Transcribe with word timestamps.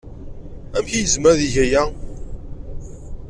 Amek 0.75 0.91
ay 0.93 1.01
yezmer 1.03 1.29
ad 1.33 1.39
yeg 1.43 1.55
aya? 1.63 1.83